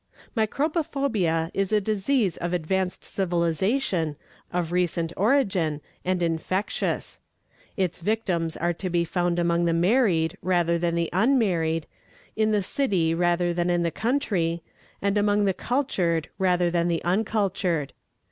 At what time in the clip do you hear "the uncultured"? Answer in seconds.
16.87-17.93